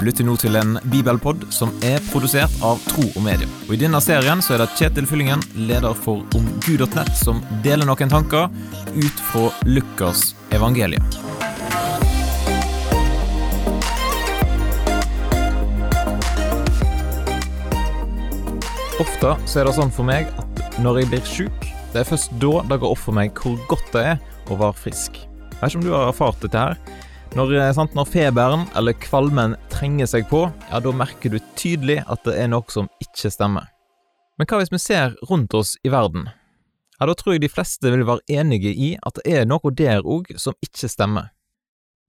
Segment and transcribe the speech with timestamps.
[0.00, 3.44] Du lytter nå til en bibelpod som er produsert av Tro og Medie.
[3.66, 8.08] Og I denne serien så er det Kjetil Fyllingen, leder for omgud.nett, som deler noen
[8.08, 8.46] tanker
[8.94, 11.04] ut fra Lukas evangelium.
[19.04, 22.32] Ofte så er det sånn for meg at når jeg blir sjuk, det er først
[22.40, 25.20] da det går opp for meg hvor godt det er å være frisk.
[25.20, 27.08] Jeg vet ikke om du har erfart dette her.
[27.38, 32.00] Når, eh, sant, når feberen eller kvalmen trenger seg på, ja, da merker du tydelig
[32.10, 33.68] at det er noe som ikke stemmer.
[34.34, 36.26] Men hva hvis vi ser rundt oss i verden?
[36.98, 40.02] Ja, Da tror jeg de fleste vil være enige i at det er noe der
[40.02, 41.30] òg som ikke stemmer.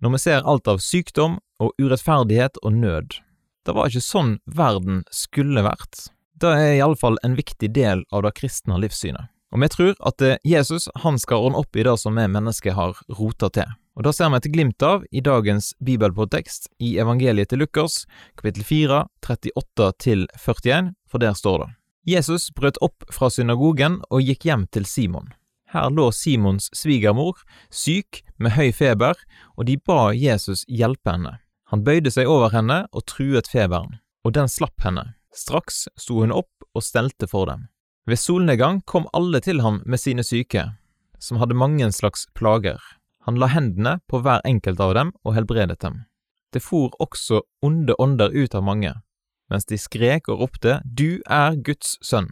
[0.00, 3.18] Når vi ser alt av sykdom og urettferdighet og nød.
[3.66, 6.08] Det var ikke sånn verden skulle vært.
[6.38, 9.28] Det er iallfall en viktig del av det kristne livssynet.
[9.50, 12.76] Og vi tror at eh, Jesus han skal ordne opp i det som vi mennesker
[12.76, 13.68] har rota til.
[13.98, 18.04] Og Det ser vi et glimt av i dagens bibelpodtekst i evangeliet til Lukas,
[18.38, 21.68] kapittel 4, 38–41, for der står det.
[22.06, 25.32] Jesus brøt opp fra synagogen og gikk hjem til Simon.
[25.74, 27.42] Her lå Simons svigermor
[27.74, 29.18] syk med høy feber,
[29.58, 31.34] og de ba Jesus hjelpe henne.
[31.74, 35.18] Han bøyde seg over henne og truet feberen, og den slapp henne.
[35.34, 37.66] Straks sto hun opp og stelte for dem.
[38.06, 40.70] Ved solnedgang kom alle til ham med sine syke,
[41.18, 42.78] som hadde mange slags plager.
[43.28, 45.98] Han la hendene på hver enkelt av dem og helbredet dem.
[46.48, 48.94] Det for også onde ånder ut av mange,
[49.52, 52.30] mens de skrek og ropte Du er Guds sønn.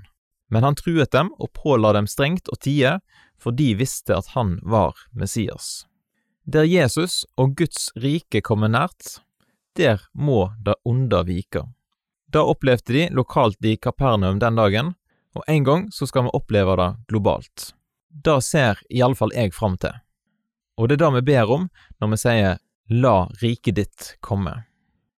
[0.48, 2.94] Men han truet dem og påla dem strengt å tie,
[3.36, 5.84] for de visste at han var Messias.
[6.48, 9.18] Der Jesus og Guds rike kommer nært,
[9.76, 11.66] der må det onde vike.
[12.32, 14.94] Da opplevde de lokalt i Kapernaum den dagen,
[15.36, 17.74] og en gang så skal vi oppleve det globalt.
[18.08, 19.92] Det ser iallfall jeg fram til.
[20.76, 21.68] Og det er det vi ber om
[22.00, 22.58] når vi sier
[22.92, 24.52] La riket ditt komme.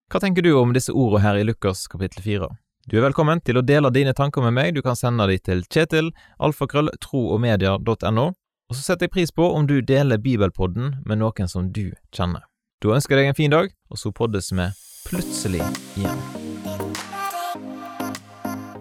[0.07, 2.47] Hva tenker du om disse ordene her i Lukas kapittel 4?
[2.87, 5.65] Du er velkommen til å dele dine tanker med meg, du kan sende dem til
[5.67, 11.51] Kjetil, alfakrøll, troogmedia.no, og så setter jeg pris på om du deler bibelpodden med noen
[11.51, 12.45] som du kjenner.
[12.79, 14.69] Da ønsker jeg deg en fin dag, og så poddes vi
[15.09, 15.65] plutselig
[15.97, 16.21] igjen.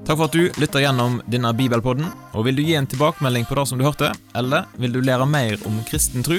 [0.07, 3.59] Takk for at du lytter gjennom denne bibelpodden, og vil du gi en tilbakemelding på
[3.59, 6.39] det som du hørte, eller vil du lære mer om kristen tro,